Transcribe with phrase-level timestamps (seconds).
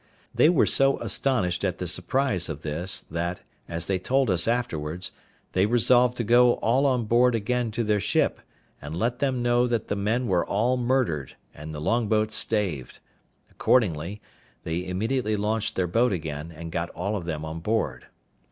[0.33, 5.11] They were so astonished at the surprise of this, that, as they told us afterwards,
[5.51, 8.41] they resolved to go all on board again to their ship,
[8.81, 12.97] and let them know that the men were all murdered, and the long boat staved;
[13.51, 14.21] accordingly,
[14.63, 18.07] they immediately launched their boat again, and got all of them on board.